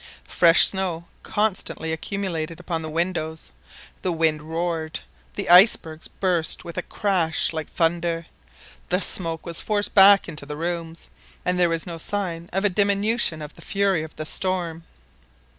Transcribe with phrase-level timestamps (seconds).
[0.27, 3.51] Fresh snow constantly accumulated upon the windows,
[4.01, 5.01] the wind roared,
[5.35, 8.25] the icebergs burst with a crash like thunder,
[8.89, 11.07] the smoke was forced back into the rooms,
[11.45, 14.83] and there were no signs of a diminution of the fury of the storm.